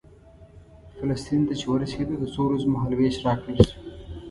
فلسطین 0.97 1.41
ته 1.47 1.53
چې 1.59 1.65
ورسېدو 1.67 2.15
د 2.21 2.25
څو 2.33 2.41
ورځو 2.45 2.71
مهال 2.73 2.93
وېش 2.95 3.15
راکړل 3.25 3.57
شو. 3.67 3.77